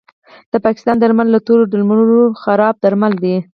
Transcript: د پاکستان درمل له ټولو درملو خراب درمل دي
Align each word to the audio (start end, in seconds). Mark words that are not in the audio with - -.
د 0.51 0.53
پاکستان 0.65 0.95
درمل 0.99 1.27
له 1.31 1.39
ټولو 1.47 1.63
درملو 1.71 2.21
خراب 2.41 2.75
درمل 2.83 3.13
دي 3.23 3.35